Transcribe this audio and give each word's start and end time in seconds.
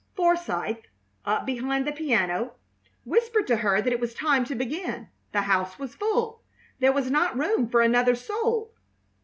Forsythe, 0.15 0.77
up 1.25 1.45
behind 1.45 1.85
the 1.85 1.91
piano, 1.91 2.53
whispered 3.05 3.45
to 3.45 3.57
her 3.57 3.83
that 3.83 3.93
it 3.93 3.99
was 3.99 4.15
time 4.15 4.43
to 4.45 4.55
begin. 4.55 5.09
The 5.31 5.41
house 5.43 5.77
was 5.77 5.93
full. 5.93 6.41
There 6.79 6.91
was 6.91 7.11
not 7.11 7.37
room 7.37 7.69
for 7.69 7.81
another 7.81 8.15
soul. 8.15 8.73